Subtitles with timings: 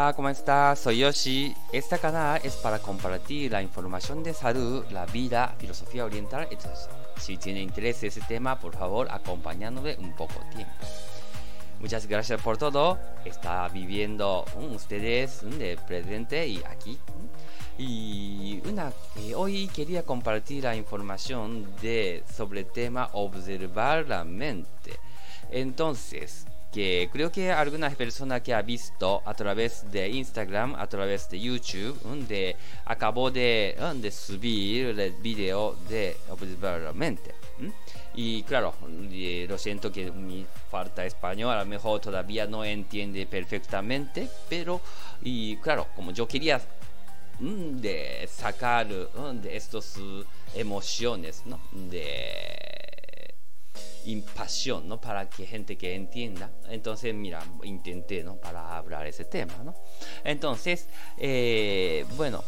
[0.00, 0.78] Hola, ¿cómo estás?
[0.78, 1.54] Soy Yoshi.
[1.74, 6.88] Este canal es para compartir la información de salud, la vida, filosofía oriental eso.
[7.18, 10.72] Si tiene interés ese tema, por favor, acompañándome un poco tiempo.
[11.80, 12.98] Muchas gracias por todo.
[13.26, 16.98] Está viviendo um, ustedes um, de presente y aquí.
[17.76, 24.98] Y una, eh, hoy quería compartir la información de, sobre el tema observar la mente.
[25.50, 31.28] Entonces, que creo que algunas personas que ha visto a través de Instagram, a través
[31.28, 37.34] de YouTube, donde acabó de, de subir el video de observar la mente.
[38.14, 38.74] Y claro,
[39.48, 44.80] lo siento que mi falta español, a lo mejor todavía no entiende perfectamente, pero
[45.22, 46.60] y claro, como yo quería
[47.40, 49.96] de sacar de estas
[50.54, 51.60] emociones, ¿no?
[51.72, 52.99] De
[54.06, 55.00] impasión, ¿no?
[55.00, 56.50] Para que gente que entienda.
[56.68, 58.36] Entonces, mira, intenté, ¿no?
[58.36, 59.74] Para hablar ese tema, ¿no?
[60.24, 62.42] Entonces, eh, bueno,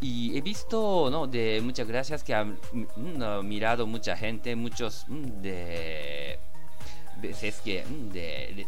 [0.00, 1.26] y he visto, ¿no?
[1.26, 6.38] De muchas gracias que han mm, mirado mucha gente, muchos mm, de
[7.20, 8.66] veces que mm, de,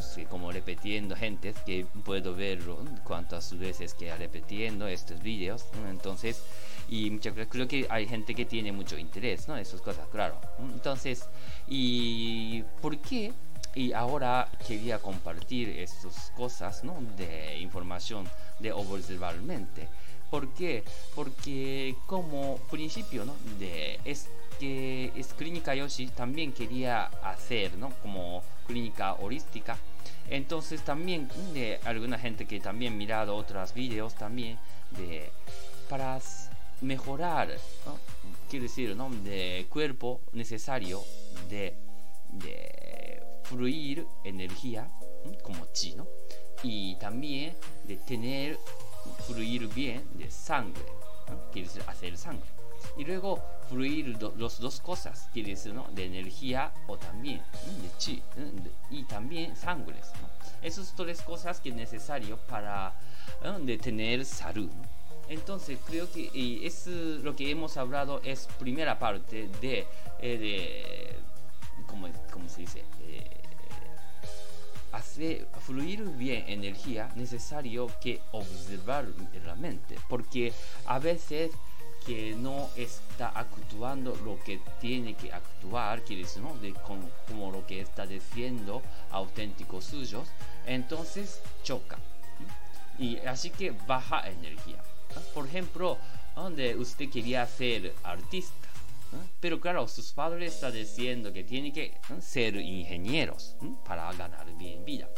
[0.00, 2.60] no como repitiendo gente que puedo ver
[3.04, 5.64] cuántas veces que repitiendo estos vídeos.
[5.88, 6.42] Entonces,
[6.88, 9.56] y muchas creo que hay gente que tiene mucho interés, ¿no?
[9.56, 10.40] Esas cosas, claro.
[10.58, 11.28] Entonces,
[11.66, 13.32] ¿y por qué?
[13.74, 16.96] Y ahora quería compartir estas cosas, ¿no?
[17.16, 18.26] De información
[18.58, 19.88] de observarmente.
[20.30, 20.82] ¿Por qué?
[21.14, 23.34] Porque como principio, ¿no?
[23.58, 27.90] De, es que es clínica Yoshi también quería hacer, ¿no?
[28.02, 29.76] Como clínica holística.
[30.28, 34.58] Entonces también de alguna gente que también mirado otros vídeos también
[34.90, 35.30] de
[35.88, 36.18] para
[36.80, 37.48] mejorar,
[37.86, 37.98] ¿no?
[38.50, 39.08] quiere decir, ¿no?
[39.10, 41.02] de cuerpo necesario
[41.48, 41.74] de,
[42.32, 44.90] de fluir energía
[45.42, 46.06] como chi, ¿no?
[46.62, 48.58] y también de tener
[49.26, 50.82] fluir bien de sangre,
[51.52, 52.55] quiere decir hacer sangre.
[52.96, 55.86] Y luego fluir las dos cosas, quiere decir ¿no?
[55.92, 57.38] de energía o también
[57.82, 58.22] de chi
[58.90, 59.96] y también sangre.
[60.22, 60.28] ¿no?
[60.62, 62.94] Esas tres cosas que es necesario para
[63.60, 64.70] de tener salud.
[65.28, 66.30] Entonces creo que
[66.64, 69.86] es lo que hemos hablado es primera parte de,
[70.20, 72.84] eh, de ¿cómo, se dice?
[73.02, 73.28] Eh,
[74.92, 79.06] hacer fluir bien energía necesario que observar
[79.44, 80.52] la mente porque
[80.86, 81.50] a veces
[82.06, 86.56] que no está actuando lo que tiene que actuar, quiere decir, ¿no?
[86.58, 88.80] De como, lo que está diciendo
[89.10, 90.28] auténticos suyos,
[90.66, 91.98] entonces choca.
[92.98, 94.78] Y así que baja energía.
[95.34, 95.98] Por ejemplo,
[96.36, 98.68] donde usted quería ser artista,
[99.40, 105.08] pero claro, sus padres están diciendo que tiene que ser ingenieros para ganar bien vida.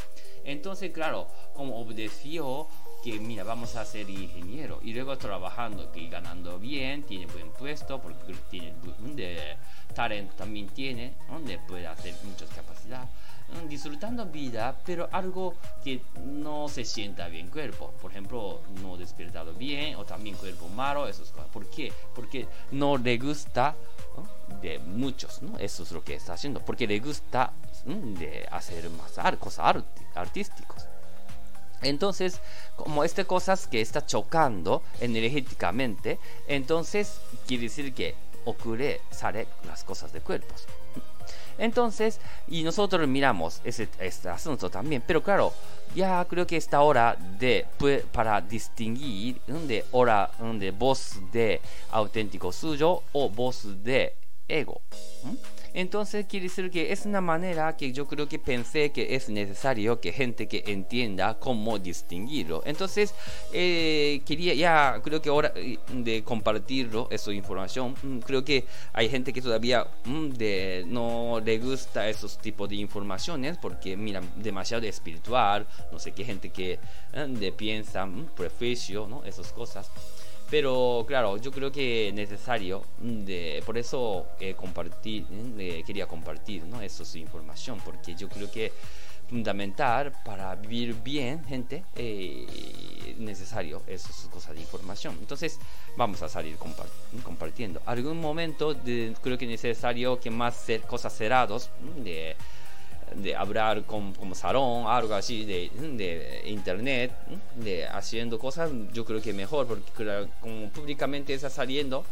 [0.44, 2.68] Entonces, claro, como obedeció
[3.08, 8.00] que mira, vamos a ser ingeniero y luego trabajando, que ganando bien, tiene buen puesto,
[8.00, 8.74] porque tiene
[9.14, 9.56] de
[9.94, 13.08] talento también tiene, donde puede hacer muchas capacidades
[13.66, 17.94] disfrutando vida, pero algo que no se sienta bien cuerpo.
[18.00, 21.48] Por ejemplo, no despertado bien o también cuerpo malo, esas cosas.
[21.48, 21.90] ¿Por qué?
[22.14, 23.74] Porque no le gusta
[24.60, 25.56] de muchos, ¿no?
[25.58, 26.60] Eso es lo que está haciendo.
[26.60, 27.52] Porque le gusta
[27.86, 29.82] de hacer más cosas
[30.14, 30.97] artísticas.
[31.82, 32.40] Entonces,
[32.76, 40.12] como estas cosas que está chocando energéticamente, entonces quiere decir que ocurre, sale las cosas
[40.12, 40.66] de cuerpos.
[41.58, 45.02] Entonces, y nosotros miramos ese, este asunto también.
[45.06, 45.52] Pero claro,
[45.94, 47.66] ya creo que esta hora de
[48.12, 51.60] para distinguir de hora de voz de
[51.90, 54.14] auténtico suyo o voz de
[54.46, 54.80] ego.
[55.78, 60.00] Entonces quiere decir que es una manera que yo creo que pensé que es necesario
[60.00, 62.62] que gente que entienda cómo distinguirlo.
[62.66, 63.14] Entonces
[63.52, 67.94] eh, quería ya creo que ahora eh, de compartirlo esa información.
[68.02, 72.74] Mm, creo que hay gente que todavía mm, de, no le gusta esos tipos de
[72.74, 76.80] informaciones porque mira demasiado espiritual, no sé qué gente que
[77.12, 79.88] eh, de piensa mm, prejuicio, no esas cosas.
[80.50, 86.06] Pero claro, yo creo que es necesario, mm, de, por eso eh, compartir, mm, quería
[86.06, 86.80] compartir ¿no?
[86.80, 88.72] esa información, porque yo creo que
[89.28, 95.16] fundamental para vivir bien, gente, eh, necesario esas cosas de información.
[95.20, 95.58] Entonces,
[95.96, 96.56] vamos a salir
[97.22, 97.82] compartiendo.
[97.84, 102.36] Algún momento de, creo que es necesario que más cosas cerrados, de
[103.14, 107.12] de hablar con, como salón, algo así de, de internet,
[107.56, 112.04] de haciendo cosas, yo creo que mejor, porque como públicamente está saliendo,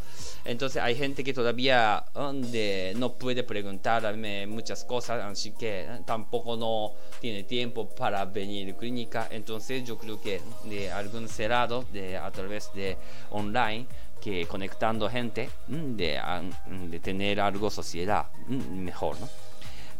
[0.44, 2.04] entonces hay gente que todavía
[2.34, 6.00] de, no puede preguntarme muchas cosas, así que ¿eh?
[6.04, 11.84] tampoco no tiene tiempo para venir a clínica, entonces yo creo que de algún cerrado
[11.92, 12.96] de, a través de
[13.31, 13.87] online,
[14.20, 16.20] que conectando gente, de,
[16.88, 19.28] de tener algo sociedad mejor, ¿no?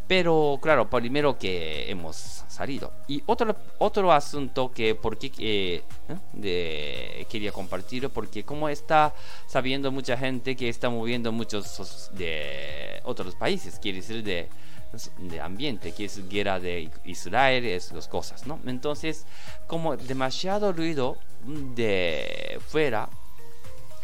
[0.08, 2.16] Pero claro, primero que hemos
[2.48, 2.92] salido.
[3.08, 5.82] Y otro, otro asunto que porque eh,
[6.32, 9.12] de, quería compartir, porque como está
[9.46, 14.48] sabiendo mucha gente que está moviendo muchos de otros países, quiere decir de,
[15.18, 18.60] de ambiente, que es guerra de Israel, esas cosas, ¿no?
[18.66, 19.26] Entonces,
[19.66, 23.08] como demasiado ruido de fuera,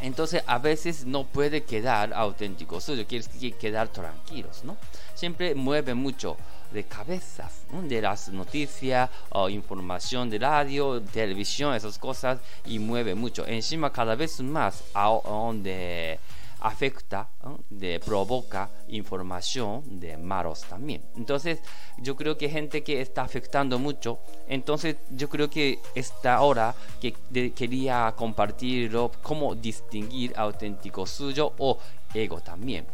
[0.02, 4.76] entonces a veces no puede quedar auténtico, solo quiere quedar tranquilos, ¿no?
[5.14, 6.37] Siempre mueve mucho
[6.72, 13.46] de cabezas, de las noticias o información de radio, televisión, esas cosas, y mueve mucho.
[13.46, 16.19] Encima cada vez más a donde
[16.62, 17.29] afecta,
[17.69, 21.03] de, provoca información de malos también.
[21.17, 21.59] Entonces,
[21.99, 27.12] yo creo que gente que está afectando mucho, entonces yo creo que esta hora que
[27.53, 31.79] quería compartirlo, cómo distinguir auténtico suyo o
[32.14, 32.87] ego también.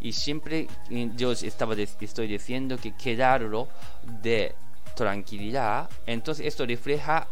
[0.00, 3.68] Y siempre eh, yo estaba estoy diciendo que quedarlo
[4.22, 4.54] de
[4.94, 7.26] tranquilidad, entonces esto refleja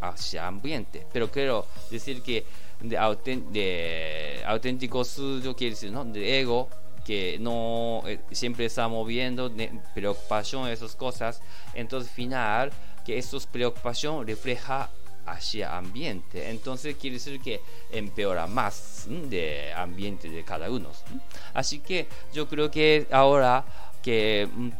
[0.00, 1.06] hacia ambiente.
[1.12, 2.44] Pero quiero decir que
[2.82, 6.04] de, auténtico suyo quiere decir, ¿no?
[6.04, 6.68] De ego,
[7.04, 9.52] que no eh, siempre está moviendo,
[9.94, 11.40] preocupación, esas cosas.
[11.74, 12.72] Entonces, final,
[13.04, 14.90] que esas preocupación refleja
[15.26, 16.50] hacia ambiente.
[16.50, 20.90] Entonces quiere decir que empeora más de ambiente de cada uno.
[21.54, 23.64] Así que yo creo que ahora
[24.02, 24.70] que mm,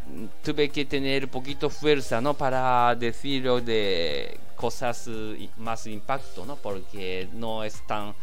[0.42, 7.28] tuve que tener poquito fuerza no para decirlo de cosas eh, más impacto no porque
[7.32, 8.14] no están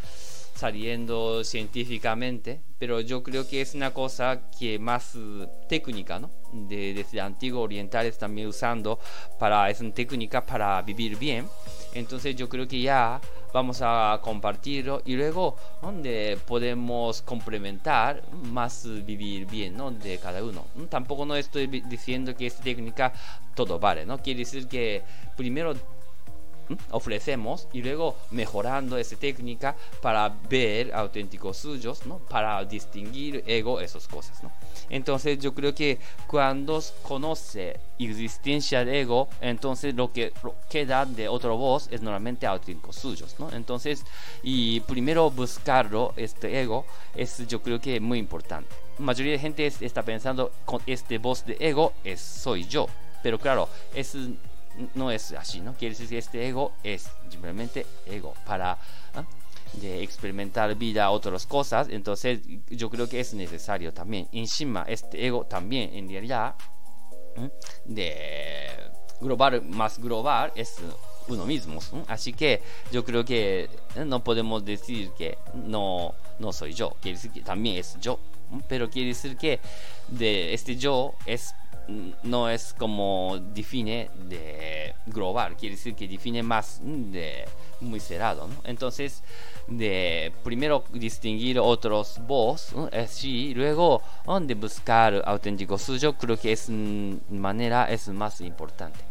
[0.56, 6.94] saliendo científicamente pero yo creo que es una cosa que más eh, técnica no de,
[6.94, 9.00] desde antiguos orientales también usando
[9.38, 11.46] para es una técnica para vivir bien
[11.94, 13.20] entonces yo creo que ya
[13.54, 19.92] vamos a compartirlo y luego donde podemos complementar más vivir bien ¿no?
[19.92, 20.66] de cada uno.
[20.90, 23.12] Tampoco no estoy diciendo que esta técnica
[23.56, 24.20] todo vale, ¿no?
[24.20, 25.04] Quiere decir que
[25.36, 25.74] primero
[26.92, 32.20] ofrecemos y luego mejorando esa técnica para ver auténticos suyos, ¿no?
[32.20, 34.52] Para distinguir ego, esas cosas, ¿no?
[34.90, 40.32] Entonces yo creo que cuando conoce existencia de ego, entonces lo que
[40.70, 43.52] queda de otro voz es normalmente auténticos suyos, ¿no?
[43.52, 44.04] Entonces,
[44.42, 46.86] y primero buscarlo, este ego,
[47.16, 48.70] es yo creo que muy importante.
[48.98, 52.88] La mayoría de gente está pensando con este voz de ego es soy yo,
[53.22, 54.16] pero claro, es
[54.96, 55.74] no es así, ¿no?
[55.74, 58.74] Quiere decir que este ego es simplemente ego para
[59.16, 59.26] ¿ah?
[59.74, 61.88] de experimentar vida, otras cosas.
[61.90, 62.40] Entonces,
[62.70, 64.28] yo creo que es necesario también.
[64.32, 66.56] Encima, este ego también, en realidad,
[67.86, 68.68] de
[69.22, 70.78] global más global es
[71.28, 71.80] uno mismo.
[72.08, 72.62] Así que
[72.92, 73.70] yo creo que
[74.06, 76.96] no podemos decir que no, no soy yo.
[77.02, 78.20] Quiere decir que también es yo.
[78.68, 79.60] Pero quiere decir que
[80.08, 81.54] de este yo es
[82.24, 87.46] no es como define de global, quiere decir que define más de
[87.82, 88.48] muy cerrado.
[88.64, 89.24] Entonces,
[89.68, 97.86] de primero distinguir otros voz, así, luego donde buscar auténtico suyo, creo que es manera
[97.86, 99.09] es más importante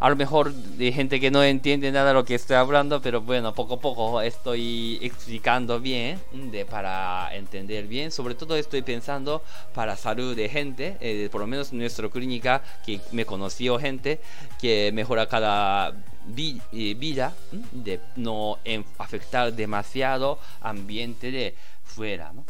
[0.00, 3.20] a lo mejor de gente que no entiende nada de lo que estoy hablando, pero
[3.20, 8.10] bueno, poco a poco estoy explicando bien de, para entender bien.
[8.10, 9.42] Sobre todo estoy pensando
[9.74, 14.20] para salud de gente, eh, por lo menos en nuestra clínica, que me conoció gente
[14.58, 17.34] que mejora cada eh, vida,
[17.70, 18.58] de no
[18.96, 21.54] afectar demasiado ambiente de
[21.84, 22.44] fuera, ¿no?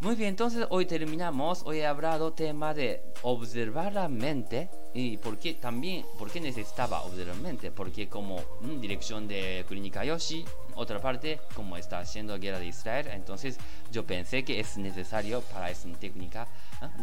[0.00, 1.62] Muy bien, entonces hoy terminamos.
[1.64, 7.02] Hoy he hablado tema de observar la mente y por qué también, por qué necesitaba
[7.02, 7.72] observar la mente.
[7.72, 10.44] Porque como mm, dirección de Clínica Yoshi,
[10.76, 13.58] otra parte, como está haciendo guerra de Israel, entonces
[13.90, 16.46] yo pensé que es necesario para esa técnica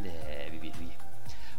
[0.02, 0.94] de vivir bien.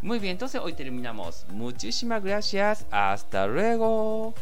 [0.01, 1.45] Muy bien, entonces hoy terminamos.
[1.51, 2.87] Muchísimas gracias.
[2.91, 4.33] Hasta luego.